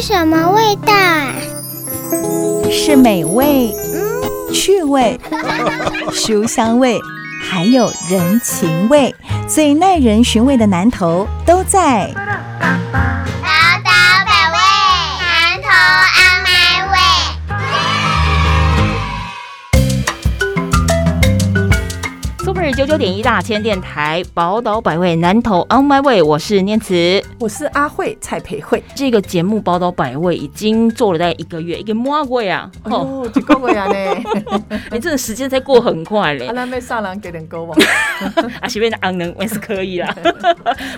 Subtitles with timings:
[0.00, 1.34] 是什么味道啊？
[2.70, 3.74] 是美味、
[4.52, 5.18] 趣味、
[6.12, 6.96] 书香味，
[7.50, 9.12] 还有人情味，
[9.48, 12.14] 最耐人寻味的南头都在。
[22.78, 27.20] 九九点一大千电台宝岛百味南投 On My Way，我是念慈。
[27.40, 28.80] 我是阿慧蔡培慧。
[28.94, 32.70] 这个节目宝岛百味已经做了大概一个月，一个魔鬼啊！
[32.84, 34.22] 哦，哦，一个月啊呢，
[34.92, 36.54] 你 这个时间在过很快嘞 啊，。
[36.54, 37.74] 咱要上人给点歌吧。
[38.60, 40.14] 啊，随便的昂能也是可以啦。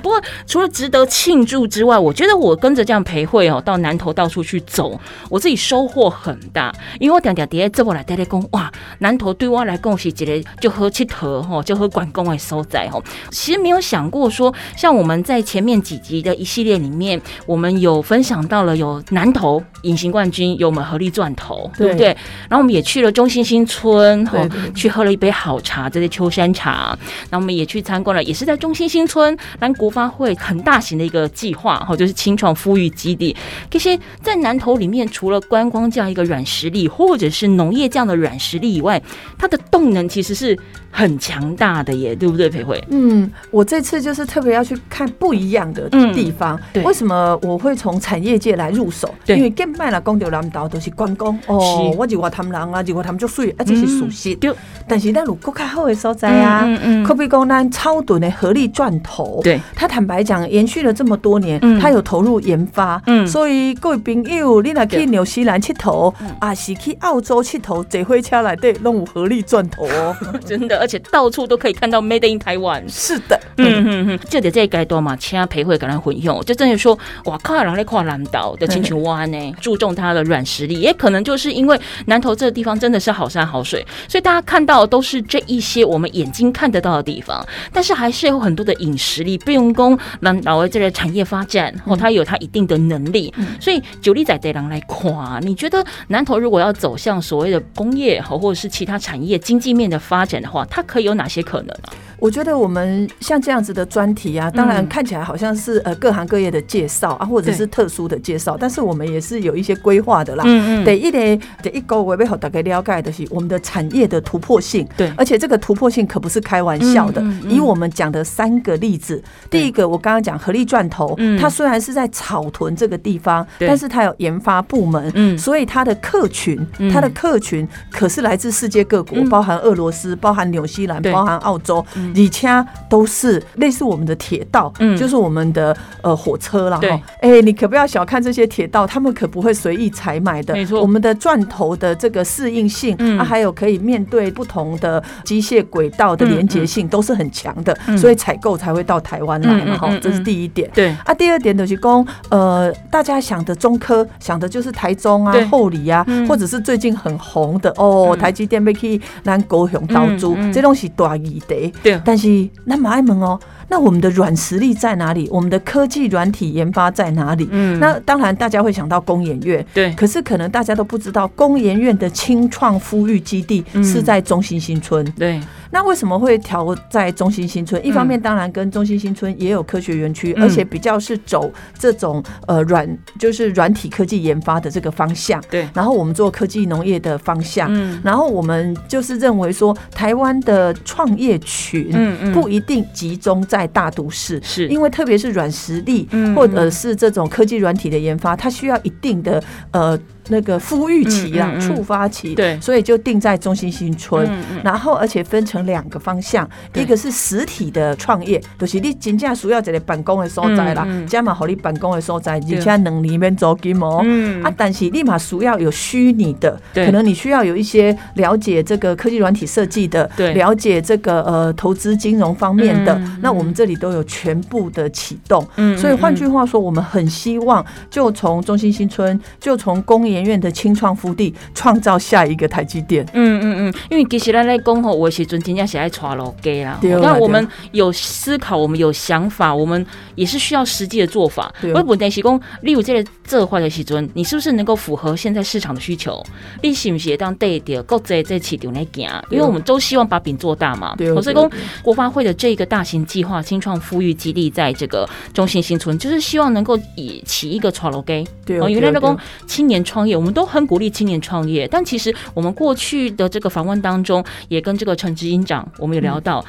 [0.03, 5.01] 不过除了值得庆祝之外，我觉得我跟着这样陪会哦，到南投到处去走，
[5.31, 6.71] 我自己收获很大。
[6.99, 13.01] 因为我点点碟这么来带来讲，哇，南投对我来讲是一个就喝七头吼，就喝管工的收在吼。
[13.31, 22.09] 其实没有想过说，像我们在前面几集的一系列里面，我们有分享到了有南投隐形冠军，有我们合力钻头，对不对？
[22.49, 24.39] 然后我们也去了中心新村，吼
[24.75, 26.99] 去喝了一杯好茶，这些秋山茶。
[27.31, 33.37] 那我们也去参观了，也是在中心新村，南国发会很大型的一个计划，哈，就是清创富裕基地。
[33.71, 39.01] 这些在南投里面，除了观光这样一个软实力，或者是农业这样的软实力以外，
[39.39, 40.59] 它的动能其实是
[40.91, 42.83] 很强大的耶，对不对，裴慧？
[42.91, 46.59] 嗯，我这次就是特别要去看不一样的地方。
[46.73, 49.13] 对为什么我会从产业界来入手？
[49.25, 51.61] 对因为更卖了讲到南岛都是观光哦
[51.93, 54.35] 是，我是外滩人啊，是外滩足水，啊，这是属实。
[54.37, 54.53] 对
[54.89, 59.41] 但是咱有更较好的所在啊，嗯嗯可比讲咱超短的合力钻头。
[59.45, 70.17] 对，他坦白讲，延续了这么多年，嗯他有投入研发，嗯所以各位朋友，你若去纽西兰佚佗，啊是去澳洲佚佗，坐火车内底拢有合力钻头哦。
[70.45, 72.83] 真的，而且到处都可以看到 Made in Taiwan。
[72.89, 101.93] 是的，嗯嗯嗯，就得这阶段嘛，请培会跟他混用，就真的说，哇靠，人在跨南岛的青球湾呢，注重它的软实力，也可能就是因为南投这个地方真的是好山好水，所以大家看到都是这一些我们眼睛看得到的地方，但是还是有很多的饮食力，不用功南岛的这个产业发展，哦，它有它一定的能力，所以九力仔得人来夸，你觉得南投如果要走向所谓的工业和或者是其他产业经济面的发展的话，它可以有哪些可能呢？
[102.21, 110.45] 我觉得我们像这样子的专题啊，当然嗯看起来好像是呃各行各业的介绍啊，或者是特殊的介绍，但是我们也是有一些规划的啦。
[110.47, 110.85] 嗯嗯。
[110.85, 111.19] 得一个
[111.63, 115.11] 第一个我要好大概了解的是我们的产业的突破性，对。
[115.17, 117.21] 而且这个突破性可不是开玩笑的。
[117.23, 117.51] 嗯嗯嗯。
[117.51, 121.39] 以我们讲的三个例子，第一个我刚刚讲合力钻头，嗯。
[121.41, 125.39] 它虽然是在草屯这个地方，但是它有研发部门，嗯。
[125.39, 129.29] 所以它的客群嗯，它的客群可是来自世界各国，嗯。
[129.31, 131.85] 包含俄罗斯、包含纽西兰、包含澳洲
[132.15, 136.79] 嗯，以前都是类似我们的铁道嗯，就是我们的呃火车啦。
[136.79, 137.01] 对哈。
[137.21, 140.55] 哎，你可不要小看这些铁道，他们可不会随意采买的。
[140.55, 149.77] 没错我们的钻头的这个适应性嗯啊，还有可以面对不同的机械轨道的连接性都是很强的嗯，所以采购才会到台湾来。
[149.77, 150.69] 哈嗯，这是第一点。
[150.75, 161.73] 对，啊，第二点就是讲，呃，大家想的中科，想的就是台中啊对、后里啊，嗯或者是最近很红的哦，嗯台积电被去南高雄投资嗯嗯，这东西大议题。
[161.83, 163.39] 对但是那么爱问哦，
[163.71, 165.29] 那我们的软实力在哪里？
[165.31, 167.49] 我们的科技软体研发在哪里？
[167.53, 175.09] 嗯那当然大家会想到工研院，对，可是可能大家都不知道，工研院的清创孵育基地嗯是在中心新村。
[175.13, 177.81] 对，那为什么会调在中心新村？
[177.87, 182.87] 一方面当然跟中心新村也有科学园区，嗯而且比较是走这种呃软
[183.21, 185.41] 就是软体科技研发的这个方向。
[185.49, 194.41] 对，然后我们做科技农业的方向，嗯然后我们就是认为说，台湾的创业群嗯嗯不一定集中在大都市。
[194.43, 199.99] 是，因为特别是软实力嗯，或者是这种科技软体的研发，它需要一定的呃
[200.29, 202.59] 那个孵育期啦嗯嗯、嗯触发期，对。
[202.61, 204.29] 所以就定在中心新村。
[204.63, 206.83] 然后而且分成两个方向，对。
[206.83, 212.59] 一个是实体的创业，就是你真正需要一个办公的所在啦加嘛好你办公的所在，对。
[212.59, 214.01] 而且能里面做金哦。
[214.05, 214.43] 嗯。
[214.43, 223.19] 啊，但是立马需要有虚拟的，可能你需要有一些了解这个科技软体设计的，了解这个呃投资金融方面的，嗯。
[223.23, 225.47] 那我们这里都有全部的启动。
[225.57, 233.07] 嗯所以换句话说，我们很希望就从中心新村，就从工研研院的青创福地创造下一个台积电。
[233.15, 236.79] 嗯嗯嗯，因为其实咱在讲吼，我时阵真正是爱带路给啦。
[236.83, 241.53] 那我们有思考，我们有想法，我们也是需要实际的做法。
[241.63, 246.21] 对我问题是讲，例如这个这块的时阵，你是不是能够符合现在市场的需求？
[246.63, 249.09] 你是不是当对的国际在市场来行？
[249.31, 250.95] 因为我们都希望把饼做大嘛。
[250.97, 251.51] 对所以讲
[251.83, 258.27] 国发会的这个大型计划青创富裕基地，在这个中心新村，就是希望能够以起一个传楼给。
[258.47, 259.17] 对哦，原来的工
[259.47, 266.43] 青年创业，我们都很鼓励青年创业，但其实我们过去的这个访问当中，也跟这个陈执行长，我们有聊到，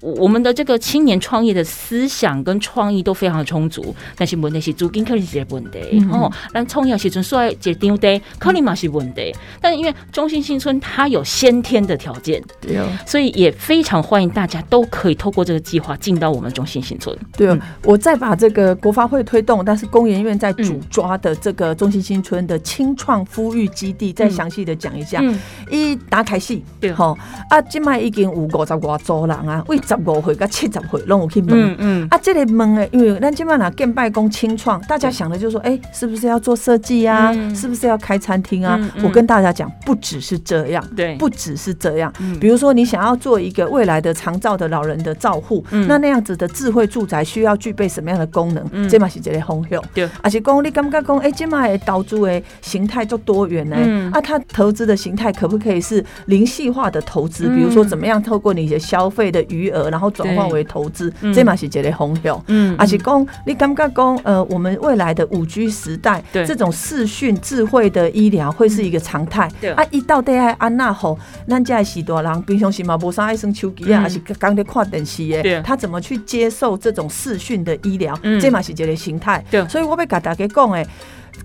[0.00, 17.16] 我我们的这个青年创业的思想跟创意都非常的充足，但是问题是租金可能是问题，嗯哦，但创业的时阵说来一个张地，可能嘛是问题，但因为中心新村它有先天的条件，对哦所以也非常欢迎大家都可以透过这个计划进到我们中心新村。
[17.36, 25.20] 对我再把这个国发会推动，但是工研院在主抓的这个中心新村的青创孵育基地，再详细的讲一下。
[25.22, 25.38] 嗯，
[25.70, 27.16] 一打开戏，对吼
[27.50, 31.50] 啊，今麦已经有五十外组人啊，为十五岁到七十岁拢有去问。
[31.50, 37.32] 嗯嗯，啊，这里问的，因为咱今麦拿建拜工清创，大家想的就是说，哎、是不是要做设计啊？
[37.34, 38.78] 嗯是不是要开餐厅啊？
[39.02, 42.12] 我跟大家讲，不只是这样，对，不只是这样。
[42.20, 48.64] 嗯比如说，你想要做一个未来的长照的老人的照护，嗯那那样子的智慧住宅需要具备什么样的功能？
[48.72, 49.82] 嗯这嘛是一个方向。
[49.94, 57.46] 对而且讲你感觉讲，哎、今嘛的投资的形态就多元呢、嗯啊，它投资的形态可不可以是零细化的投资？
[57.48, 61.32] 嗯比如说，怎么样透过你的消费的余额，然后转换为投资嗯？
[61.32, 62.42] 这嘛是一个方向。
[62.48, 69.50] 嗯而且讲，你感觉讲，呃，我们未来的五 G 时代，这种视讯智慧的医疗会是一个常态。
[69.60, 71.18] 对啊，一到底爱安那吼，
[71.48, 78.40] 咱这时大人平常时嘛无啥爱耍手机啊，嗯还是刚在看电视对的，他怎么去接受这种视讯的医疗嗯？
[78.40, 79.66] 这嘛是一个形态对。
[79.68, 80.86] 所以我要甲大家讲诶。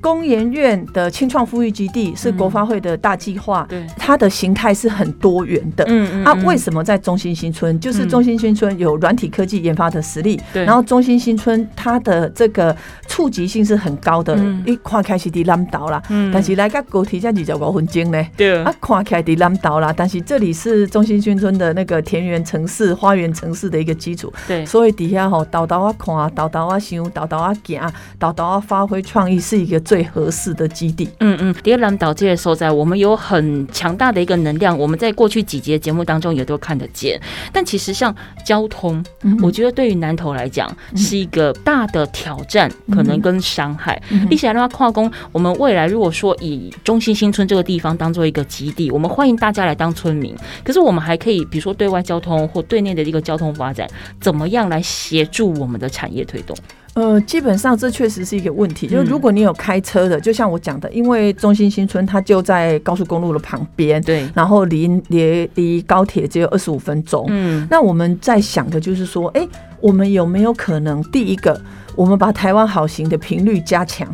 [0.02, 3.86] 工研院的青创富裕基地是国发会的大计划，对。
[3.98, 5.86] 它的形态是很多元的。
[5.88, 7.80] 嗯啊，为什么在中心新村？
[7.80, 8.10] 就是嗯。
[8.10, 10.66] 中心新村有软体科技研发的实力，对。
[10.66, 12.76] 然后中心新村它的这个
[13.08, 16.32] 触及性是很高的嗯，一看开始伫南岛啦，嗯。
[16.34, 18.26] 但是来个高铁才二十五分钟呢。
[18.36, 18.62] 对。
[18.64, 24.66] 啊，看起来伫南岛啦，但是这里是中心新村的那个田园城市、花园城市的一个基础，对。
[24.66, 27.82] 所以底下吼，豆豆啊看，豆豆啊想，豆豆啊行，
[28.20, 31.10] 豆豆啊发挥创意，是一个最合适的基地。
[31.20, 37.20] 嗯嗯，第二蓝岛这些所在，我们有很强大的一个能量，我们在过去几节节目当中也都看得见。
[37.52, 38.14] 但其实像
[38.46, 44.02] 交通，嗯我觉得对于南投来讲是一个大的挑战，可能跟伤害。
[44.10, 50.36] 嗯立起来的话，跨工，我们未来如果说以中心新村这个地方当做一个基地，我们欢迎大家来当村民。
[50.64, 53.88] 可是我们还可以，比如说对外交通或对内的一个交通发展，
[54.20, 56.56] 怎么样来协助我们的产业推动？
[56.96, 58.88] 呃，基本上这确实是一个问题。
[58.88, 67.26] 就如果你有开车的，就像我讲的，因为中心新村它就在高速公路的旁边，对，然后离离离高铁只有二十五分钟。
[67.30, 69.48] 嗯，那我们在想的就是说，哎、
[69.82, 71.60] 我们有没有可能第一个，
[71.96, 74.08] 我们把台湾好行的频率加强？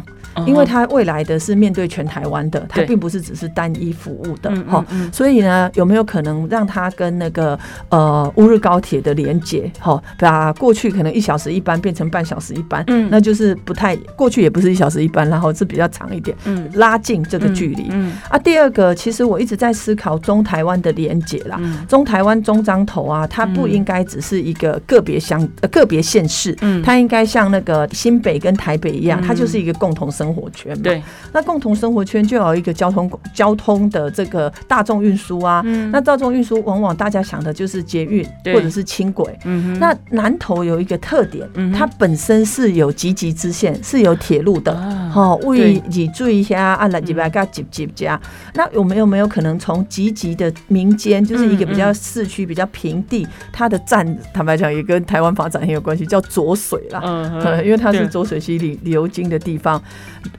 [0.45, 4.85] 因为它未来的是面对全台湾的，它并不是只是单一服务的嗯哈。
[5.11, 7.57] 所以呢，有没有可能让它跟那个
[7.89, 13.09] 呃乌日高铁的连接，哈，把过去可能一小时一班变成半小时一班，嗯。
[13.11, 16.69] 那就是不太过去也不是一小时一班，然后是比较长一点，嗯。
[16.75, 17.87] 拉近这个距离。
[17.91, 21.57] 嗯啊，第二个，其实我一直在思考中台湾的连接啦。
[21.59, 21.85] 嗯。
[21.87, 23.71] 中台湾中彰头啊，它不嗯。
[23.71, 26.81] 应该只是一个个别乡、呃个别县市，嗯。
[26.83, 29.27] 它应该像那个新北跟台北一样，嗯。
[29.27, 30.83] 它就是一个共同生活圈嘛。
[30.83, 31.01] 对，
[31.33, 35.61] 那共同生活圈就有一个交通交通的这个大众运输啊。
[35.65, 39.25] 嗯那大众运输往往大家想的就是捷运或者是轻轨。
[39.45, 44.73] 嗯哼那南投有一个特点嗯，它本身是有集集支线，是有铁路的。
[44.73, 48.19] 啊好，为你注意一下啊，来几百个集集家。
[48.53, 57.01] 那我们有没有可能从集集的民间，就是一个比较嗯市区、比较平地，它的站，坦白讲也跟台湾发展很有关系，叫浊水啦。
[57.03, 59.81] 嗯呃，因为它是对浊水溪里流经的地方，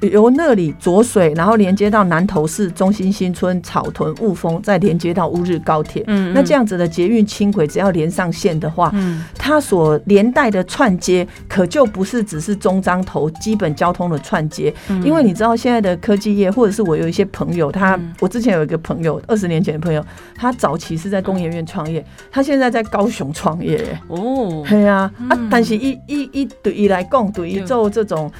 [0.01, 6.03] 由那里浊水，然后连接到南投市中心新村、草屯、雾峰，再连接到乌日高铁。
[6.07, 9.25] 嗯那这样子的捷运轻轨，只要连上线的话，嗯。
[9.37, 15.03] 它所连带的串接，可就不是只是中彰头基本交通的串接，嗯。
[15.05, 18.15] 因为你知道现在的科技业，或者是我有一些朋友，他、嗯。
[18.21, 20.05] 我之前有一个朋友，二十年前的朋友，
[20.37, 27.67] 他早期是在工研院创业，他现在在高雄创业，哦，对啊，啊嗯，但是一一一对伊来讲，对伊对。
[27.67, 28.31] 做这种。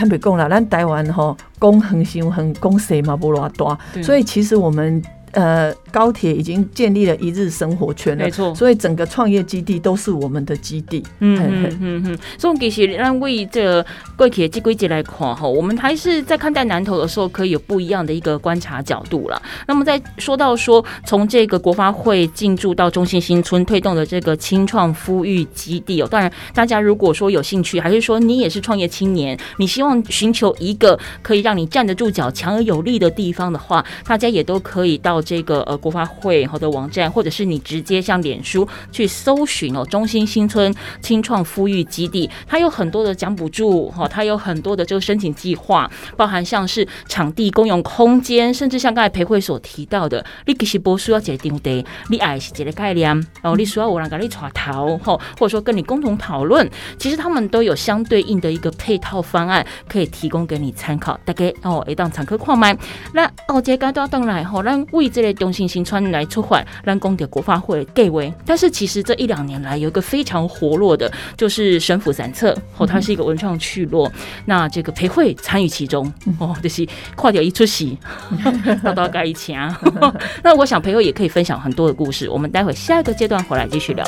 [0.00, 4.02] 坦白讲啦，咱台湾吼，讲恒星恒，讲谁嘛无偌大，对。
[4.02, 11.02] 所以其实我们呃高铁已经建立了一日生活圈了，没错所以整个创业基地都是我们的基地。
[11.20, 13.84] 嗯嗯嗯嗯，所以其实让为这个
[14.16, 19.40] 贵铁这规节来看哈，我们还是在看待南投的时候，可以有不一样的一个观察角度了。
[19.66, 53.08] 那么在说到说从这个国发会进驻到中信新村推动的这个青创孵育基地哦，当然大家如果说有兴趣，还是说你也是创业青年，你希望寻求一个可以让你站得住脚、强而有力的地方的话，大家也都可以到这个呃国发会好的网站，或者是你直接像脸书去搜寻哦，中心新村青创孵育基地，它有很多的奖补助哈，它有很多的这个申请计划，包含像是场地公用空间，甚至像刚才裴慧所提到的，你其实不需要一个场地，你爱是一个概念，
[53.42, 62.76] 然后你需要有人跟你传头哈，或者说跟你共同讨论，其实他们都有相对应的一个配套方案可以提供给你参考，大概哦，会当参考看卖。
[63.12, 68.22] 那哦，这阶段当然吼，咱为这类中信新村来出款，让公的国发会的计划。
[68.46, 74.10] 但是其实这一两年来有一个非常活络的，就是神府散策哦，它是一个文创聚落。
[74.46, 76.86] 那这个裴慧参与其中哦，就是
[77.16, 77.98] 跨掉一出席，
[78.82, 79.78] 到到该一起啊。
[80.42, 84.04] 那我想裴慧也可以分享很多的故事，我们待会下一个阶段回来继续聊。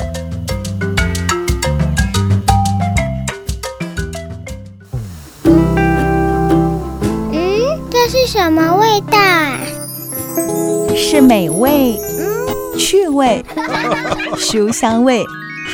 [7.31, 9.57] 嗯，这是什么味道啊？
[10.95, 11.97] 是美味、
[12.77, 13.43] 趣味、
[14.37, 15.23] 书香味，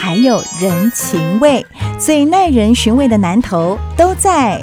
[0.01, 1.65] 还有人情味，
[1.97, 4.61] 最耐人寻味的南头都在。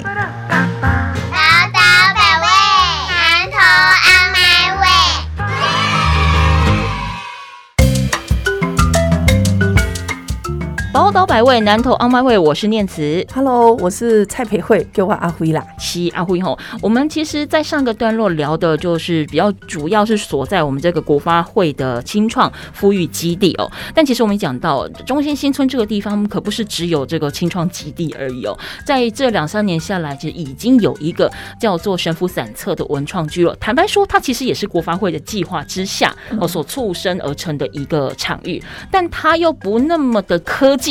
[10.97, 13.23] 宝岛百味，南投 on my way，我是念慈。
[13.31, 15.63] Hello，我是蔡培慧，给我阿辉啦。
[15.77, 23.71] 西阿辉吼，我们其实，在上个段落聊的就是比较主要是所在我们这个国发会的青创孵育基地哦。
[23.93, 28.57] 但其实我们讲到中心新村这个地方，可不是只有这个青创基地而已哦。
[28.83, 33.55] 在这两三年下来，其实已经有一个叫做神府散策的文创居了。
[33.59, 36.11] 坦白说，它其实也是国发会的计划之下
[36.41, 40.86] 哦所促生而成的一个场域，但它又不那么的科技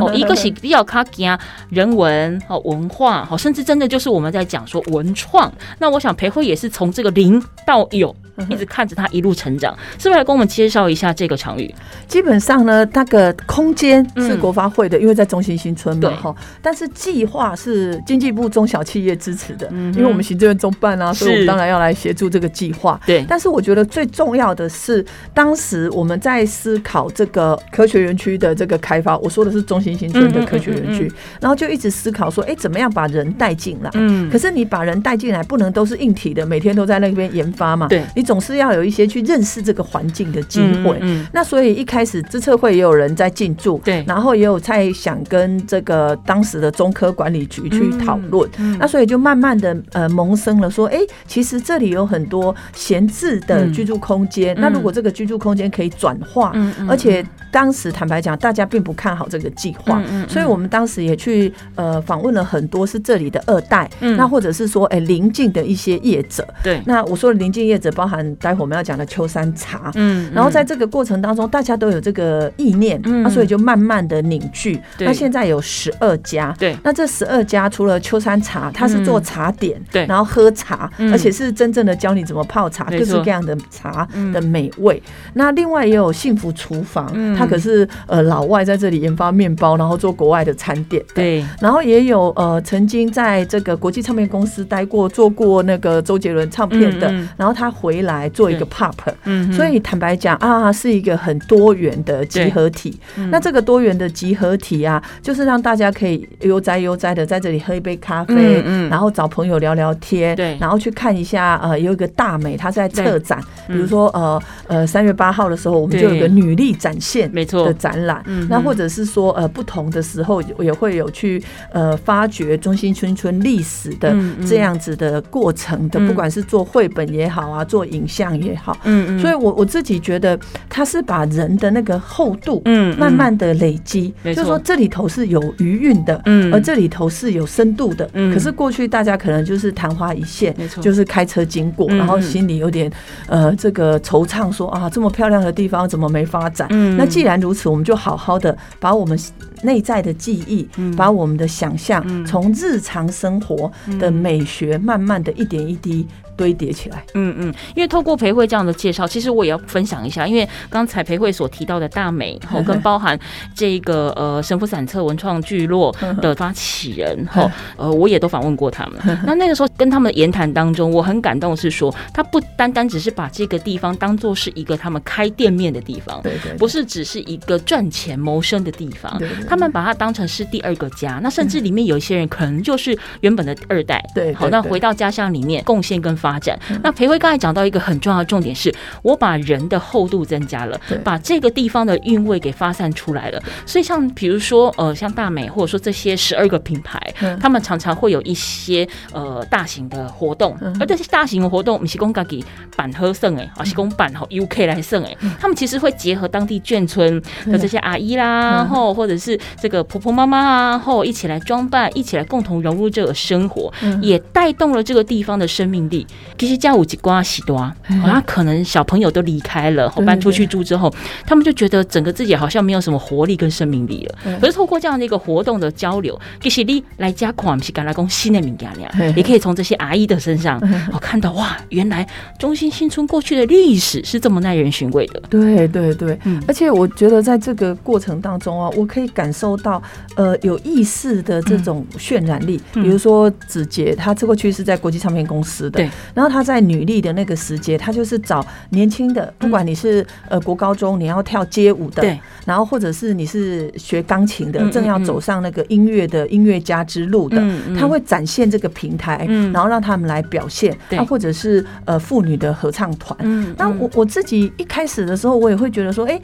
[0.00, 1.36] 哦， 一个是比较卡惊
[1.68, 5.52] 人文哦文化哦，甚至真的就是我们在讲说文创。
[5.78, 8.14] 那我想培慧也是从这个零到有，
[8.48, 11.72] 一直看着他一路成长，是不是来跟我们介绍一下这个场域？
[12.06, 16.34] 基本上呢，那个空间是嗯国发会的，因为在中心新村嘛对哈。
[16.62, 23.00] 但是计划是经济部中小企业支持的，嗯因为我们行政院中办啊，所以我们当然要来协助这个计划。
[23.06, 25.04] 对，但是我觉得最重要的是，
[25.34, 33.90] 当时我们在思考这个科学园区的这个开发，我说的是中心新村的科学园区，然后就一直思考说，哎，怎么样把人带进来？
[33.94, 37.88] 嗯可是你把人带进来，不能都是硬体的，每天都在那边研发嘛。
[37.88, 41.00] 对你总是要有一些去认识这个环境的机会。
[41.02, 44.04] 嗯那所以一开始资策会也有人在进驻，对。
[44.06, 48.78] 然后也有在想跟这个当时的中科管理局去讨论，嗯。
[48.78, 56.52] 那所以就慢慢的呃萌生了说，哎、其实这里有很多闲置的居住空间，那如果这个居住空间可以转化，
[56.88, 60.28] 而且当时坦白讲，大家并不看好这个计划，嗯嗯嗯。
[60.28, 64.16] 所以我们当时也去呃访问了很多是这里的二代，嗯。
[64.16, 74.80] 那或者是说哎邻近的一些业者，对，那我说的邻近业者包含待会我们要讲的秋山茶，嗯然后在这个过程当中，大家都有这个意念，嗯那所以就慢慢的凝聚。
[74.98, 76.76] 那现在有十二家，对。
[76.82, 80.06] 那这十二家除了秋山茶，它是做茶点，嗯对。
[80.06, 81.10] 然后喝茶，嗯。
[81.12, 84.32] 而且是真正的教你怎么泡茶，各式各样的茶嗯。
[84.32, 85.02] 的美味。
[85.34, 87.42] 那另外也有幸福厨房，嗯。
[87.42, 91.02] 它可是呃老外在这里研发面包，然后做国外的餐点。
[91.14, 97.28] 对，然后也有呃曾经在这个国际唱片公司待过，做过那个周杰伦唱片的，嗯嗯。
[97.36, 98.92] 然后他回来做一个 pop，
[99.24, 102.98] 嗯所以坦白讲啊，是一个很多元的集合体。
[103.16, 103.30] 嗯。
[103.30, 108.90] 那这个多元的集合体啊，就是让大家可以悠哉悠哉的在这里喝一杯咖啡，嗯嗯。
[108.90, 110.56] 然后找朋友聊聊天，对。
[110.60, 113.78] 然后去看一下呃有一个大美，她在策展，比嗯。
[113.78, 116.20] 如说呃呃三月八号的时候，我们就有对。
[116.20, 117.66] 个女力展现没错。
[117.66, 124.14] 的展览，嗯那或者是说呃不同的时候也会有去呃发掘中心村村历史的
[124.46, 126.06] 这样子的过程的，嗯。
[126.10, 136.52] 不管是做绘本也好啊，做影像也好，嗯所以我我自己觉得它是把人的那个厚度，嗯慢慢的累积，就是说这里头是有余韵的，嗯。
[136.52, 138.08] 而这里头是有深度的。
[138.14, 138.32] 嗯。
[138.34, 140.82] 可是过去大家可能就是昙花一现没，错。
[140.82, 141.98] 就是开车经过，嗯。
[141.98, 142.90] 然后心里有点
[143.28, 146.66] 呃这个惆怅，说啊这么漂亮的地方怎么没发展？
[146.70, 146.96] 嗯。
[146.96, 149.18] 那既然如此，我们就好好的把我们
[149.62, 156.06] 内在的记忆，嗯把我们的想象嗯，从日常生活的美学，慢慢的一点一滴。
[156.40, 157.04] 堆叠起来。
[157.12, 163.18] 嗯嗯，因为透过裴慧这样的介绍，其实我也要分享一下，因为刚才裴慧所提到的大美，吼， 跟包含
[163.54, 169.18] 这个呃神父散策文创聚落的发起人，吼，呃，我也都访问过他们。
[169.26, 181.20] 那那个时候跟他们的言谈当中，我很感动，是说他不单单只是把这个地方当做是一个他们开店面的地方，对对，不是只是一个赚钱谋生的地方，他们把它当成是第二个家。
[181.22, 186.58] 那甚至里面有一些人可能就是原本的二代，好，对对对那回到家乡里面贡献跟发展。
[186.82, 188.72] 那培辉刚才讲到一个很重要的重点是，
[189.02, 193.42] 我把人的厚度增加了，把这个地方的韵味给发散出来了。
[193.66, 197.38] 所以像比如说呃，像大美或者说这些十二个品牌，嗯。
[197.40, 200.76] 他们常常会有一些呃大型的活动，嗯。
[200.78, 202.44] 而这些大型的活动，不是公家给
[202.76, 205.32] 板喝剩哎，啊是公板吼 UK 来剩哎，嗯。
[205.40, 208.68] 他们其实会结合当地眷村的这些阿姨啦，嗯。
[208.68, 214.00] 吼或者是这个婆婆妈妈啊，后一起来装扮，一起来共同融入这个生活，嗯。
[214.02, 216.06] 也带动了这个地方的生命力。
[216.38, 220.92] 其实家务几瓜喜多啊，好像可能小朋友都离开了，对搬出去住之后，
[221.26, 224.38] 他们就觉得整个自己好像没有什么活力跟生命力了。
[224.40, 230.58] 可是透过这样的一个活动的交流，其实你来家看不是干来讲新的名家嘿俩，也可以从这些阿姨的身上，
[230.92, 232.06] 哦看到哇，原来
[232.38, 235.20] 中心新村过去的历史是这么耐人寻味的。
[235.28, 236.42] 对对对，嗯。
[236.48, 239.82] 而且我觉得在这个过程当中啊，我可以感受到
[240.16, 242.60] 呃有意识的这种渲染力。
[242.74, 242.82] 嗯。
[242.82, 257.42] 比如说子杰，他这过去是在国际唱片公司的，对，然后他在女力的那个时节，他就是找年轻的，不管你是呃国高中你要跳街舞的，对，然后或者是你是学钢琴的嗯，正要走上那个音乐的音乐家之路的，
[257.78, 259.52] 他会展现这个平台，嗯。
[259.52, 260.98] 然后让他们来表现，对。
[260.98, 266.20] 啊，或者是呃妇女的合唱团，嗯那我我自己一开始的时候，我也会觉得说，哎、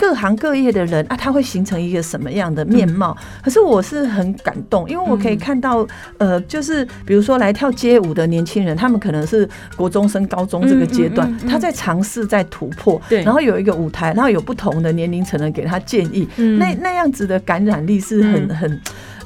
[0.00, 3.14] 各行各业的人啊，他会形成一个什么样的面貌？
[3.20, 3.42] 嗯。
[3.44, 13.22] 可是我是很感动，因为我可以看到，呃，就是比如说来跳街舞的年轻人，他们可能是国中升、高中这个阶段，他在尝试、在突破，对。
[13.22, 16.58] 然后有一个舞台，然后有不同的年龄层的人给他建议，嗯。
[16.58, 18.56] 那那样子的感染力是很嗯。
[18.56, 18.80] 很。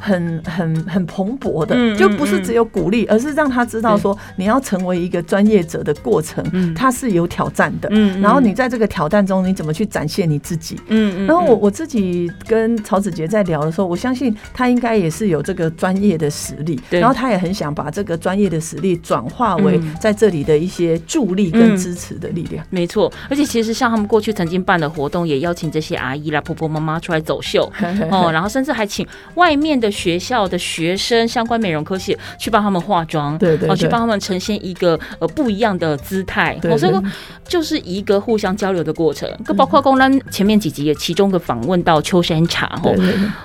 [0.05, 7.89] 很很很蓬勃的，嗯嗯就不是只有鼓励，而是让他知道说，你要成为一个专业者的过程，嗯它是有挑战的。
[7.91, 10.79] 嗯嗯然后你在这个挑战中，你怎么去展现你自己？
[10.89, 22.63] 嗯然后我我自己跟曹子杰在聊的时候，我相信他应该也是有这个专业的实力，对然后他也很想把这个专业的实力转化为嗯在这里的一些助力跟支持的力量。
[22.69, 27.71] 没错，而且其实像他们过去曾经办的活动，也邀请这些阿姨啦、婆婆妈妈出来走秀
[28.11, 29.07] 哦，然后甚至还请
[29.37, 33.89] 外面的学校的学生相关美容科系去帮他们化妆，对对对。
[33.95, 37.01] 帮他们呈现一个呃不一样的姿态，对哦，所以说
[37.47, 39.31] 就是一个互相交流的过程。
[39.45, 42.93] 更包括公然前面几集也其中的访问到秋山茶哦。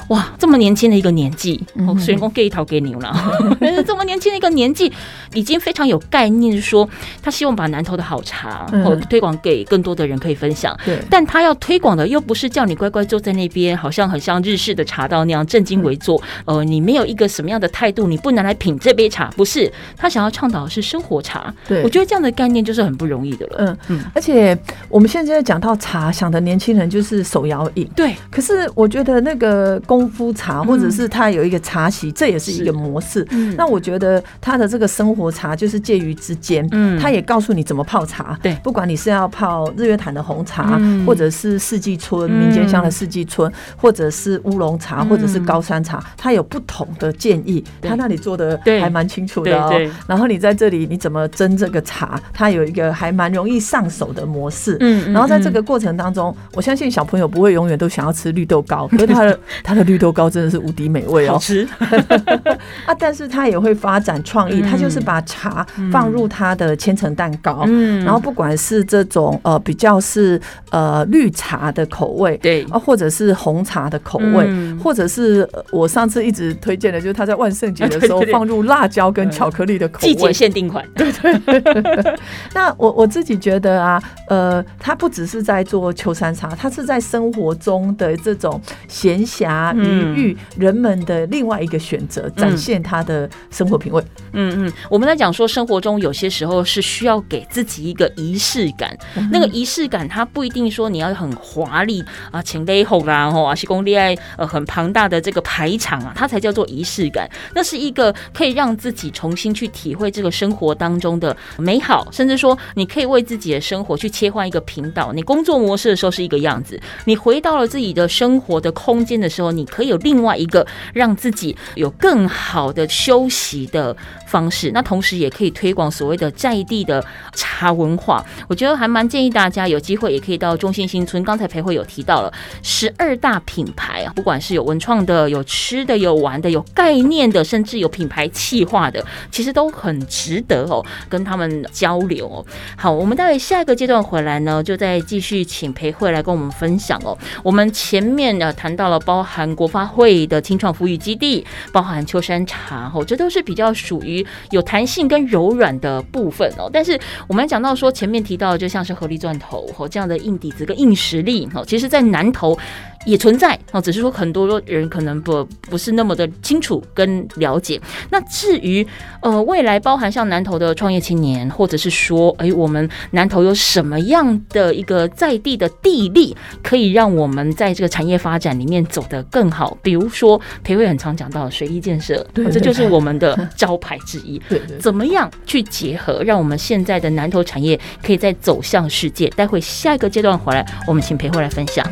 [0.07, 3.15] 哇，这么年轻的一个年纪，哦，嗯虽然讲 gay 头给牛了，
[3.61, 4.91] 但是这么年轻的一个年纪，
[5.33, 6.87] 已经非常有概念，是说
[7.21, 10.77] 他希望把南投的好茶嗯哦推广给更多的人可以分享。
[10.85, 16.21] 对但他要推广的又不是叫你乖乖坐在那边，好像很像日式的茶道那样正襟危坐。
[16.45, 19.71] 呃，你没有一个什么样的态度，你不能来品这杯茶，不是？
[19.97, 21.53] 他想要倡导的是生活茶。
[21.67, 23.55] 对我觉得这样的概念就是很不容易的了。
[23.59, 27.89] 嗯嗯而且我们现在讲到茶，想的年轻人就是手摇饮。
[27.95, 33.25] 对，可是我觉得那个功夫茶，或者是他有一个茶席，这也是一个模式。
[33.31, 38.37] 嗯那我觉得他的这个生活茶就是介于之间，嗯他也告诉你怎么泡茶。
[38.43, 47.63] 对不管你是要泡日月潭的红茶，嗯或者是四季春嗯民间香的四季春，或者是乌龙茶，嗯或者是高山茶，它有不同的建议。
[47.81, 49.73] 对它那里做的对还蛮清楚的哦。
[50.05, 54.77] 然后你在这里你怎么蒸这个茶，它有一个还蛮容易上手的模式。
[54.79, 61.33] 嗯然后在这个过程当中，我相信小朋友不会永远都想要吃绿豆糕， 可是他的他的绿豆糕真的是无敌美味哦。
[61.33, 61.67] 好吃，
[62.85, 68.05] 啊，但是他也会发展创意，嗯它就是把茶放入它的千层蛋糕，嗯。
[68.05, 72.63] 然后不管是这种呃比较是呃绿茶的口味，对。
[72.65, 74.77] 啊，或者是红茶的口味，嗯。
[74.77, 80.09] 或者是呃我上次一直推荐的，就是他在万圣节的时候放入辣椒跟巧克力的口味。
[80.09, 80.31] 季节。
[80.31, 80.85] 限定款。
[80.95, 82.19] 对 对
[82.53, 90.13] 那我我自己觉得啊，呃，他不只是在做秋山茶，他是在生活中的这种闲暇嗯。
[90.15, 94.03] 余裕，人们的另外一个选择，展现他的生活品味。
[94.33, 98.95] 嗯嗯，我们在讲说生活中有些时候是需要给自己一个仪式感，
[99.31, 107.29] 那个仪式感它不一定说你要很华丽啊，请雷吼啦吼啊，西宫恋爱呃很庞大的这个排场啊，它才叫做仪式感。
[107.55, 115.13] 那是一个可以让自己重新去体会这个生活当中的美好，甚至说你可以为自己的生活去切换一个频道。
[115.13, 123.95] 你工作模式的时候是一个样子，你回到了自己的生活的空间的时候，你可以有另外一个让自己有更好的休息的
[124.27, 124.71] 方式。
[124.71, 128.25] 那同时也可以推广所谓的在地的茶文化。
[128.47, 131.23] 我觉得还蛮建议大家有机会也可以到中心新村。
[131.23, 142.43] 刚才裴慧有提到了十二大品牌啊，不管是有文创的、有吃的、有玩的、有概念的，甚至有品牌企划的，其实都很值得哦，跟他们交流哦。
[142.75, 147.15] 好，我们待会下一个阶段回来呢，就再继续请裴慧来跟我们分享哦。
[147.43, 156.69] 我们前面呢谈到了包含国发会的青创服务基地，包含秋山茶哦，这都是比较属于有台弹性跟柔软的部分哦。
[156.71, 162.57] 但是我们讲到说前面提到，就像是合力钻头哦这样的硬底子跟硬实力哦，其实在南投。
[163.05, 167.79] 也存在哦，只是说很多人可能不不是那么的清楚跟了解。
[168.09, 168.85] 那至于
[169.21, 179.77] 呃未来包含像南投的创业青年，或者是说哎我们南投有什么样的一个在地的地利，可以让我们在这个产业发展里面走得更好？
[179.81, 184.37] 比如说裴慧很常讲到水利建设，对这就是我们的 招牌之一。
[184.49, 189.29] 对对怎么样去结合，让我们现在的南投产业可以再走向世界？
[189.29, 191.85] 待会下一个阶段回来，我们请裴慧来分享。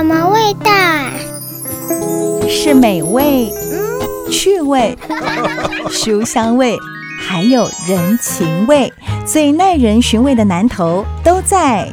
[0.00, 1.10] 什么味道啊？
[2.48, 3.52] 是美味、
[4.30, 4.96] 趣味、
[5.92, 6.74] 书香味，
[7.28, 8.90] 还有人情味，
[9.26, 11.86] 最耐人寻味的南头都在。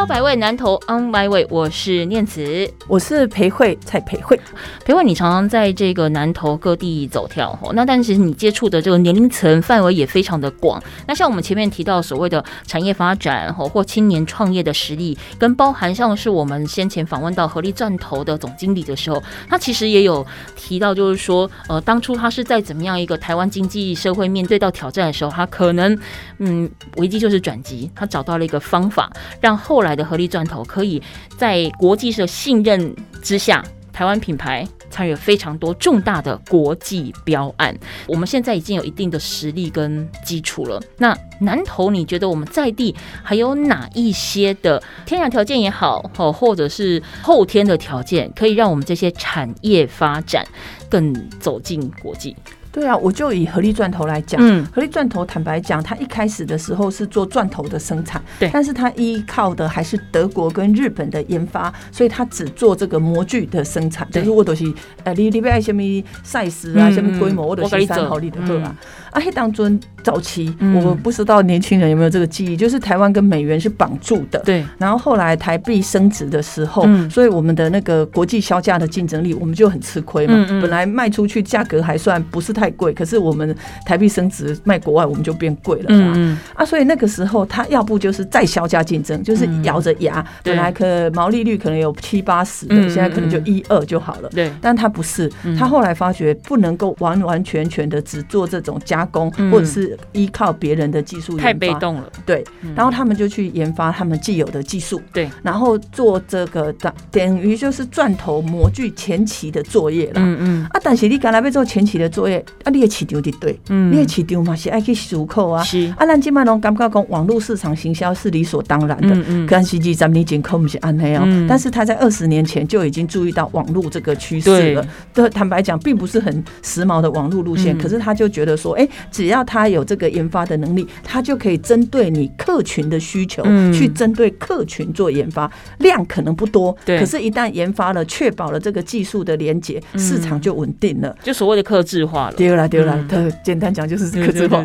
[0.00, 2.66] 宝岛百位，南投 on my way，我是念慈。
[2.88, 4.34] 我是裴慧蔡裴慧，
[4.82, 10.82] 裴慧，你常常在这个南投各地走跳吼，那但其实你接触的这个年龄层范围也非常的广。
[11.06, 25.96] 那像我们前面提到所谓的产业发展吼或青年创业的实力，跟包含像是我们先前访问到合力钻头的总经理的时候，他其实也有提到，就是说呃当初他是在怎么样一个台湾经济社会面对到挑战的时候，他可能
[26.38, 31.02] 嗯危机就是转机，他找到了一个方法，让后来的合力钻头可以
[31.36, 33.64] 在国际的信任之下。
[33.92, 37.76] 台湾品牌参与非常多重大的国际标案，
[38.06, 40.80] 我们现在已经有一定的实力跟基础了。
[40.96, 50.46] 那南投，你觉得我们在地还有哪一些的天然条件也好，哦，或者是后天的条件，可以让我们这些产业发展
[50.88, 52.34] 更走进国际？
[52.72, 54.64] 对啊，我就以合力钻头来讲，嗯。
[54.74, 58.48] 合力钻头坦白讲，它一开始的时候是做钻头的生产，对。
[58.52, 64.22] 但是它依靠的还是德国跟日本的研发，所以它只做这个模具的生产，对。
[64.22, 64.72] 就是我都是，
[65.04, 65.82] 呃，你你要爱什么
[66.24, 68.76] size 啊，嗯什么规模，我都是三毫利的货啊。
[69.10, 70.82] 啊，黑当尊早期，嗯。
[70.82, 77.08] 我不知道年轻人有没有这个记忆，就是台湾跟美元是绑住的，对，然后后来台币升值的时候，嗯。
[77.10, 80.34] 所以我们的那个国际销价的竞争力，我们就很吃亏嘛。
[80.60, 86.12] 本来卖出去价格还算不是太贵，可是我们台币升值卖国外，我们就变贵了嘛。
[86.16, 93.44] 嗯啊，所以那个时候他要不就是再销价竞争，就是咬着牙，对本来可毛利率可能有七八十的，嗯现在可能就嗯。
[93.50, 94.28] 一二就好了。
[94.28, 99.50] 对，但他不是，他后来发觉不能够完完全全的只做这种加工，嗯。
[99.50, 110.12] 或者是依靠别人的技术太被动了，对，然后他们就去研发他们既有的技术，对，然后做这个等等于就是钻头模具前期的作业啦。
[110.16, 110.66] 嗯嗯。
[110.70, 113.92] 啊，但是你刚才要做前期的作业，啊，你的市场伫对，嗯。
[113.92, 115.62] 你的市场嘛是爱去出口啊。
[115.64, 119.48] 是，啊，咱今麦拢感觉讲网络市场行销是理所当然的，嗯嗯。
[119.50, 121.22] 但是二十年前可不是安尼哦。
[121.24, 121.46] 嗯。
[121.48, 124.86] 但是他在二十年前就已经注意到网络这个趋势了。
[125.12, 127.78] 对，坦白讲，并不是很时髦的网络路线，嗯。
[127.78, 133.70] 可是他就觉得说，哎、只要他有这个研发的能力，他就可以针对你客群的需求，嗯。
[133.72, 136.98] 去针对客群做研发，量可能不多，对。
[136.98, 141.16] 可是，一旦研发了，确保了这个技术的连接，市场就稳定了。
[141.22, 144.62] 就所谓的克制化了，丢了丢啦嗯，简单讲就是对客制化。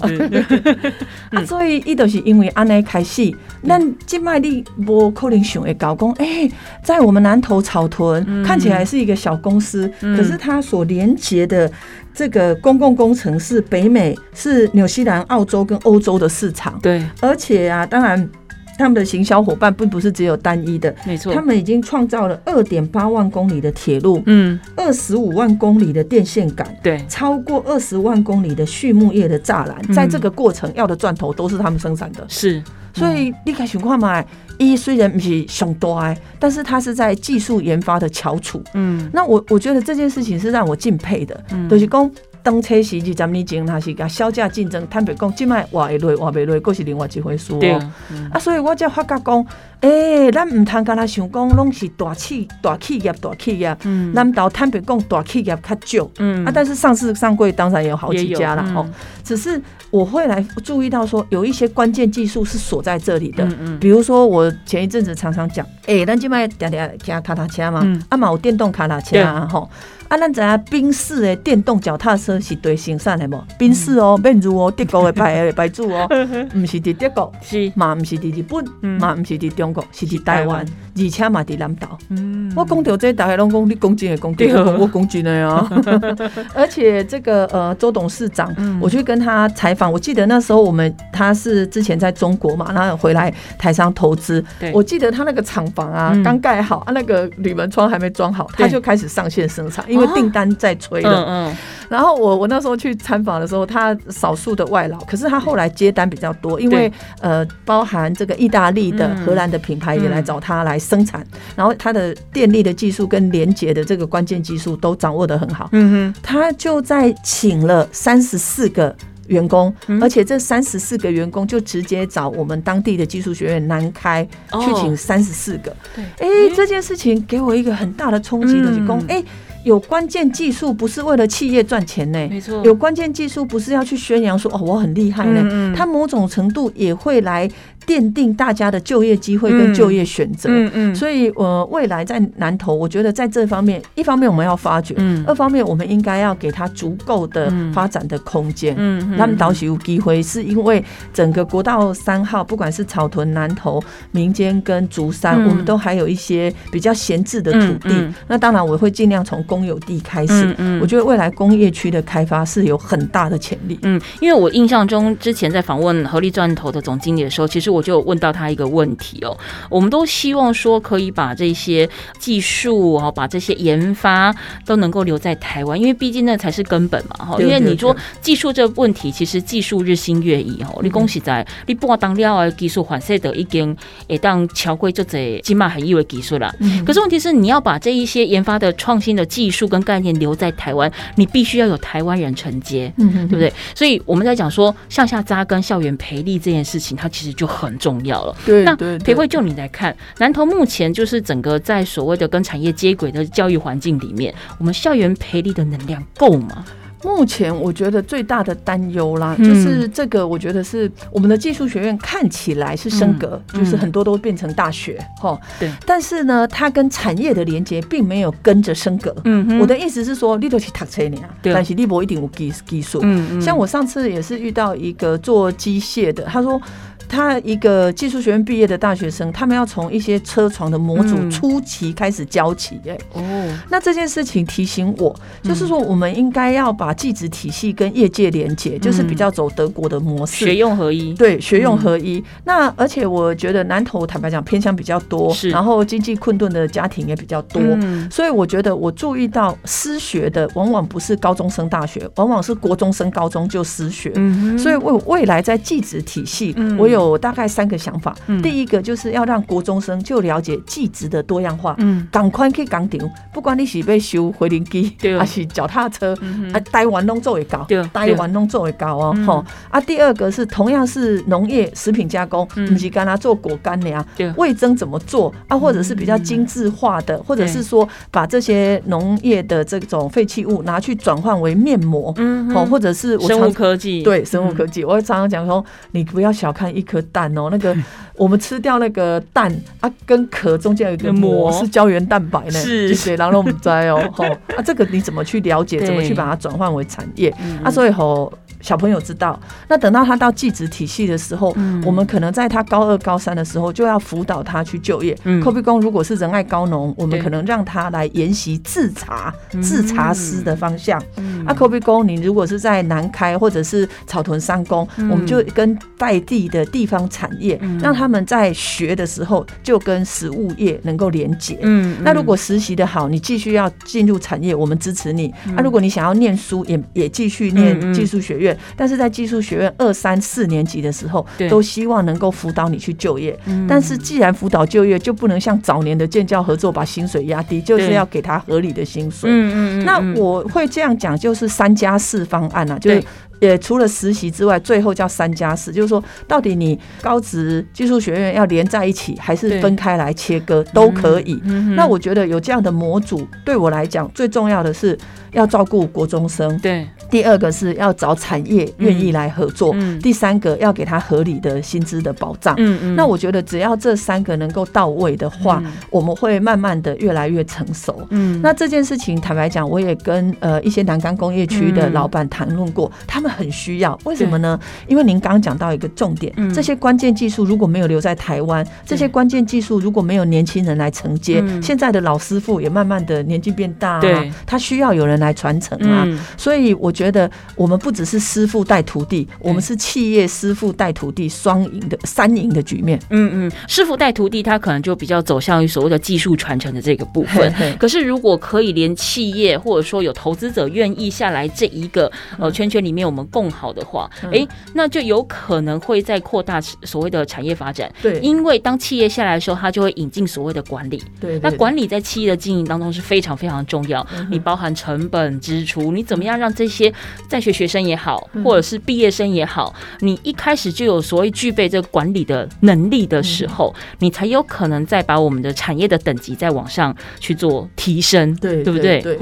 [1.45, 3.31] 所以伊就是因为安尼开始，
[3.63, 6.49] 咱即卖你无可能想会搞讲，哎、
[6.83, 11.71] 在我们南投草屯、看起来是一个小公司，可是它所连接的
[12.15, 18.30] 这个公共工程是北美、是纽西兰、澳洲跟欧洲的市场，对，而且啊，当然。
[18.78, 21.34] 他们的行销伙伴并不是只有单一的，没错。
[21.34, 32.25] 他，们已经创造了二点八万公里的铁路，嗯，二十五万公里的电线杆，对，超过二十万公里的畜牧业的栅栏，在这个过程要的钻头都是他们生产的。
[32.28, 32.62] 是，
[32.95, 34.23] 所以你看情况嘛，
[34.58, 38.63] 一虽然不是上大的，但是它是在技术研发的翘楚。
[38.73, 42.12] 嗯那我我觉得这件事情是让我敬佩的，嗯就是讲
[42.45, 47.58] 当初时二十年前，若是甲销价竞争，坦白讲，即摆活会落，活袂落，佫是另外一回事哦。
[47.60, 49.43] 对啊，嗯啊，所以我才发觉讲，
[49.81, 56.08] 诶、咱毋通干那想讲，拢是大企大企业大企业，嗯咱岛坦白讲，大企业较少。
[56.19, 58.88] 嗯啊，但是上市上柜当然也有好几家了哦。
[59.23, 63.43] 只是我会来注意到说，有一些关键技术是锁在这里的。
[63.43, 69.67] 嗯嗯比如说，我前一阵子常常讲，诶、咱即摆定定骑脚踏车嘛，嗯啊嘛有电动脚踏车啊吼。
[70.08, 73.43] 啊，咱知影宾士的电动脚踏车是对生产的无？
[73.57, 76.07] 宾士哦，免如哦，德国的牌的牌子哦，
[76.55, 78.99] 毋是伫德国，是，嘛毋是伫日本，嗯。
[78.99, 80.65] 嘛毋是伫中国，是伫台湾，
[80.97, 81.97] 而且嘛伫南岛。
[82.09, 82.51] 嗯。
[82.55, 84.57] 我讲到这，大家拢讲你讲真的讲对，对。
[84.57, 85.69] 我讲我讲真的啊。
[86.55, 88.79] 而且这个呃，周董事长，嗯。
[88.81, 96.23] 我去跟他采访，我记得那时候我们他是之前在中国嘛，然后回来台商投资对，我记得他那个厂房啊嗯。
[96.23, 101.25] 刚盖好，啊那个铝门窗还没装好，他就开始上线生产，因为哦订单在催了。
[101.25, 101.57] 嗯嗯，
[101.89, 109.25] 然后我我我那时候去参访的时候，他少数的外劳，可是他后来接单比较多，因为呃，包含这个意大利的、嗯。
[109.25, 116.21] 荷兰的品牌也来找他来生产，然后他的电力的技术跟连接的这个关键技术都掌握的很好，嗯哼。
[116.23, 118.95] 他就在请了三十四个。
[119.27, 119.99] 员工，嗯。
[120.03, 124.61] 而且这三十四个员工就直接找我们当地的技术学院南开哦。
[124.63, 125.75] 去请三十四个。
[125.95, 126.03] 对。
[126.19, 129.23] 哎、这件事情给我一个很大的冲击，就是讲，嗯哎、
[129.65, 132.63] 有关键技术不是为了企业赚钱呢，没错。
[132.63, 137.49] 有关键技术不是要去宣扬说哦我很厉害呢，嗯嗯它某种程度也会来
[137.88, 140.49] 奠定大家的就业机会跟就业选择。
[140.51, 145.23] 嗯嗯，所以，呃，未来在南投，我觉得在这方面，一方面我们要发掘，嗯。
[145.28, 147.71] 二方面我们应该要给他足够的嗯。
[147.73, 148.73] 发展的空间。
[148.78, 155.49] 嗯嗯他们倒起有机会，是因为整个国道三号，不管是草屯、南投、民间跟竹山，嗯。
[155.49, 158.08] 我们都还有一些比较闲置的土地。
[158.28, 160.33] 那当然，我会尽量从公有地开始。
[160.33, 163.77] 嗯嗯我觉得未来工业区的开发是有很大的潜力。
[163.83, 169.37] 嗯，因为我印象中之前在访问合力钻头的总经理的时候，其实我就有问到他一个问题哦，
[169.69, 171.87] 我们都希望说可以把这些
[172.17, 177.37] 技术哦，把这些研发都能够留在台湾，因为毕竟那才是根本嘛哈。
[177.39, 180.79] 因为你说技术这个问题，其实技术日新月异哦。
[180.81, 183.75] 你恭喜在你不管当料啊技术反射的已经
[184.07, 186.53] 会当桥规就这起码很易的技术啦。
[186.85, 192.91] 可是问题是，你要把这一些研发的创新的技术跟概念留在台湾，你必须要有台湾人承接。
[192.97, 193.51] 嗯对不对？
[193.73, 198.36] 所以我们在讲说向下扎根、校园培力这件事情，它其实就很重要了。
[198.45, 206.65] 那对那培慧就你来看，南投目前就是整个在所谓的跟产业接轨的教育环境里面，我们校园培力的能量够吗？
[207.03, 215.39] 目前我觉得最大的担忧啦，嗯就是这个，我觉得是我们的技术学院看起来是升格，嗯就是很多都变成大学哈。
[215.60, 219.15] 对但是呢，它跟产业的连接并没有跟着升格。
[219.25, 222.99] 嗯哼我的意思是说，你都去读车呢，对但是你不一定有技技术。
[223.03, 226.60] 嗯嗯像我上次也是遇到一个做机械的，他说。
[227.07, 231.31] 他一个技术学院毕业的大学生，他们要从一些车床的模组嗯。
[231.31, 233.21] 初期开始教起、哎、哦，
[233.69, 235.13] 那这件事情提醒我，
[235.43, 240.45] 就是说我们应该要把技职体系跟业界连接，就是比较走德国的模式。
[240.45, 242.23] 学用合一，对，学用合一。
[242.45, 245.49] 那而且我觉得南投坦白讲偏向比较多，是。
[245.49, 248.09] 然后经济困顿的家庭也比较多，嗯。
[248.09, 254.11] 所以我觉得我注意到失学的往往不是高中生大学，往往是国中升高中就失学。
[254.15, 256.77] 嗯所以未未来在技职体系，嗯。
[256.77, 258.15] 我有大概三个想法。
[258.27, 258.41] 嗯。
[258.41, 262.08] 第一个就是要让国中生就了解技职的多样化，嗯。
[262.12, 269.25] 赶快去工厂，不管你是被修回轮机对，还是脚踏车，嗯啊，台湾拢做会高对，台湾拢做会高哦嗯。
[269.25, 269.45] 吼。
[269.69, 272.65] 啊，第二个是同样是农业食品加工，嗯。
[272.71, 275.58] 不是干它做果干的呀对，味增怎么做啊？
[275.58, 287.75] 或者是比较精致化的，或者是说把这些农业的这种废弃物拿去转换为面膜，嗯哦，或者是我生物科技，对生物科技，我常常讲说，你不要小看一颗蛋哦，那个
[288.15, 294.23] 我们吃掉那个蛋啊，跟壳中间有一个膜膜是胶原蛋白呢，是这些然后我们摘哦， 吼
[294.55, 297.69] 啊，这个你怎么去了解，怎么去把它转换为产业嗯啊？
[297.69, 298.31] 所以吼。
[298.65, 301.84] 小朋友知道，那等到他到技职体系的时候，嗯。
[301.86, 305.15] 我们可能在他高二、高三的时候就要辅导他去就业。
[305.23, 305.39] 嗯。
[305.39, 310.99] 科比工如果是仁爱高农，我们可能让他来研习制茶、制茶师的方向。
[311.17, 311.45] 嗯。
[311.45, 315.12] 啊，科比工，你如果是在南开或者是草屯三公，嗯。
[315.12, 317.78] 我们就跟在地的地方产业，嗯。
[317.78, 321.60] 让他们在学的时候就跟食物业能够连结。
[321.62, 325.32] 嗯那如果实习的好，你继续要进入产业，我们支持你。
[325.56, 327.93] 啊，如果你想要念书，也也继续嗯念嗯。
[327.93, 333.37] 技术学院，但是在技术学院二三四年级的时候，都希望能够辅导你去就业。
[333.45, 333.67] 嗯。
[333.67, 339.29] 但是既然辅导就业，就不能像早年的建教合作把薪水压低，就是要给他合理的薪水。
[339.29, 340.15] 嗯嗯嗯那嗯。
[340.15, 343.07] 我会这样讲，就就是三加四方案啊，就是对
[343.39, 351.35] 也除了实习之外，最后叫三加四，就是说到底你高职技术学院要连在一起，还是分开来切割都可以。
[351.75, 354.97] 那我觉得有这样的模组，对我来讲最重要的是
[355.31, 362.55] 要照顾国中生，对，第二个是要找产业愿意来合作，嗯第三个要给他合理的薪资的保障。
[362.57, 362.95] 嗯嗯。
[362.95, 365.71] 那我觉得只要这三个能够到位的话，嗯。
[365.89, 368.05] 我们会慢慢的越来越成熟。
[368.11, 368.39] 嗯。
[368.41, 371.93] 那这件事情，坦白讲，我也跟呃一些南港工业区的嗯。
[371.93, 373.97] 老板谈论过，他们很需要。
[374.03, 374.59] 为什么呢？
[374.88, 386.03] 因为您刚刚讲到一个重点，嗯这些关键技术如果没有留在台湾，这些关键技术如果没有年轻人来承接，嗯现在的老师傅也慢慢的年纪变大、对啊，他需要有人来传承啊。
[386.05, 392.99] 嗯所以我觉得我们不只是师傅带徒弟，我们是企业师傅带徒弟双赢的三赢的局面。
[393.09, 397.53] 嗯嗯，师傅带徒弟，他可能就比较走向于所谓的技术传承的这个部分。
[397.79, 407.91] 可是，如果可以连企业或者说有投资者愿意下来这一个呃圈圈里面我们共好的话，嗯诶，那就有可能会再扩大所谓的产业发展。
[408.01, 411.01] 对因为当企业下来的时候，它就会引进所谓的管理。
[411.19, 416.91] 对，对那管理在企业的经营当中是非常非常重要，嗯你包含成本支出，你怎么样让这些
[417.30, 429.01] 在学学生也好，嗯或者是毕业生也好，你一开始就有所谓具备这个管理的能力的时候，嗯你才有可能再把我们的产业的等级再往上去做提升，对对不对？
[429.01, 429.17] 对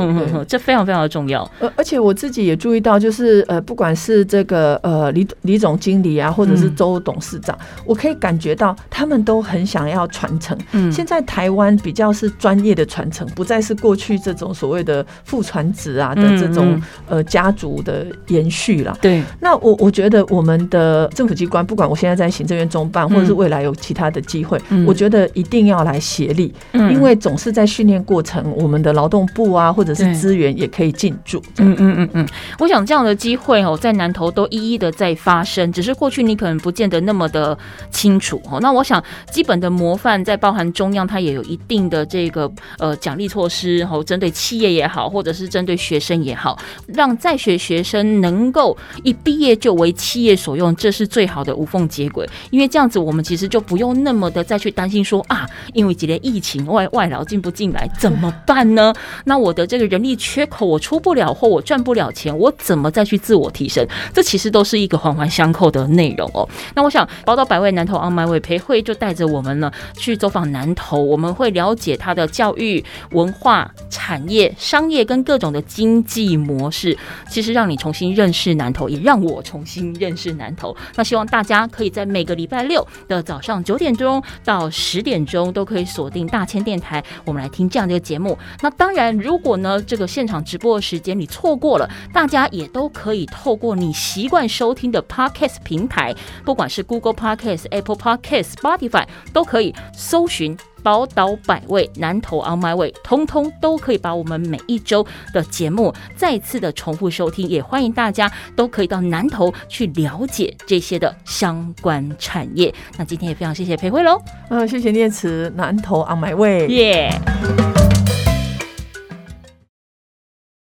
[0.47, 1.49] 这非常非常的重要。
[1.59, 10.55] 而而且我自己也注意到，就是呃，不管是这个呃李李总经理啊，或者是嗯周董事长，我可以感觉到他们都很想要传承。
[10.73, 10.91] 嗯。
[10.91, 18.95] 现在台湾比较是专业的传承，不再是过去这种所谓的父传子啊的嗯这种嗯呃家族的延续了。
[19.01, 24.85] 对，那我我觉得我们的政府机关，不管我现在在行政院中办，或者是未来有其他的机会，嗯。
[24.85, 26.93] 我觉得一定要来协力，嗯。
[26.93, 31.41] 因为总是在训练过程，我们的劳动部啊，或者是资源也可以进驻。
[31.57, 32.27] 嗯嗯嗯嗯，
[32.59, 37.57] 我想这样的机会哦，在南头都一一的在发生，只是过去你可能不见得那么的
[37.91, 38.59] 清楚哦。
[38.61, 46.57] 那我想基本的模范在包含中央，它也有一定的这个呃奖励措施哦，针对企业也好，或者是针对学生也好，
[46.87, 52.27] 让在学学生能够一毕业就为企业所用，这是最好的无缝接轨。
[52.49, 58.93] 因为这样子，我们其实就不用那么的再去担心说啊，因为今年疫情外外劳进不进来怎么办呢？
[59.25, 63.85] 那我的这个人力缺口我出不了货，我赚不了钱，我怎么再去自我提升？
[64.13, 66.47] 这其实都是一个环环相扣的内容哦。
[66.75, 76.97] 那我想，宝岛百位南投 On My Way 培会就带着我们呢去走访南投，我们会了解它的教育、文化、产业、商业跟各种的经济模式，
[77.29, 80.75] 其实让你重新认识南投，也让我重新认识南投。
[80.95, 88.37] 那希望大家可以在每个礼拜六的早上九点钟到十点钟都可以锁定大千电台，我们来听这样的一个节目。
[88.61, 96.13] 那当然，如果呢这个现场直播的时间你错过了，大家也都可以透过你习惯收听的 Podcast 平台，
[96.43, 100.57] 不管是 Google Podcast、Apple Podcast、Spotify，都可以搜寻。
[100.83, 112.75] 宝岛百味、南投 On My Way，通通都可以把我们每一周的节目再次的重复收听，也欢迎大家都可以到南投去了解这些的相关产业。
[112.97, 116.67] 那今天也非常谢谢裴慧喽，嗯，谢谢念慈，南投 on my way。
[116.67, 117.09] 耶、